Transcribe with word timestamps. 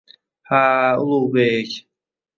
—Ha, 0.51 0.61
Ulugʻbek. 1.03 1.71